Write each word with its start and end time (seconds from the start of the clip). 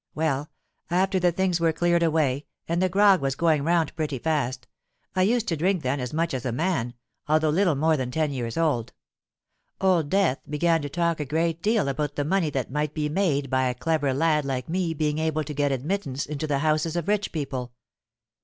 Well, 0.15 0.49
after 0.89 1.19
the 1.19 1.31
things 1.31 1.59
were 1.59 1.71
cleared 1.71 2.01
away, 2.01 2.47
and 2.67 2.81
the 2.81 2.89
grog 2.89 3.21
was 3.21 3.35
going 3.35 3.63
round 3.63 3.95
pretty 3.95 4.17
fast,—I 4.17 5.21
used 5.21 5.47
to 5.49 5.55
drink 5.55 5.83
then 5.83 5.99
as 5.99 6.11
much 6.11 6.33
as 6.33 6.43
a 6.43 6.51
man, 6.51 6.95
although 7.27 7.51
little 7.51 7.75
more 7.75 7.95
than 7.95 8.09
ten 8.09 8.31
years 8.33 8.57
old;—Old 8.57 10.09
Death 10.09 10.39
began 10.49 10.81
to 10.81 10.89
talk 10.89 11.19
a 11.19 11.23
great 11.23 11.61
deal 11.61 11.87
about 11.87 12.15
the 12.15 12.25
money 12.25 12.49
that 12.49 12.71
might 12.71 12.95
be 12.95 13.09
made 13.09 13.51
by 13.51 13.65
a 13.67 13.75
clever 13.75 14.11
lad 14.11 14.43
like 14.43 14.67
me 14.67 14.95
being 14.95 15.19
able 15.19 15.43
to 15.43 15.53
get 15.53 15.71
admittance 15.71 16.25
into 16.25 16.47
the 16.47 16.57
houses 16.65 16.95
of 16.95 17.07
rich 17.07 17.31
people. 17.31 17.71